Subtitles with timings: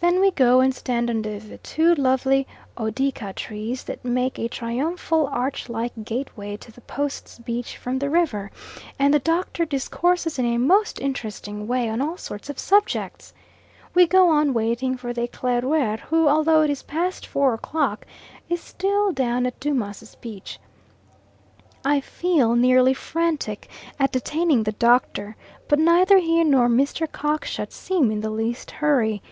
[0.00, 2.44] Then we go and stand under the two lovely
[2.76, 8.10] odeaka trees that make a triumphal arch like gateway to the Post's beach from the
[8.10, 8.50] river,
[8.98, 13.32] and the Doctor discourses in a most interesting way on all sorts of subjects.
[13.94, 18.06] We go on waiting for the Eclaireur, who, although it is past four o'clock,
[18.48, 20.58] is still down at Dumas' beach.
[21.84, 23.68] I feel nearly frantic
[24.00, 25.36] at detaining the Doctor,
[25.68, 27.06] but neither he nor Mr.
[27.06, 29.22] Cockshut seem in the least hurry.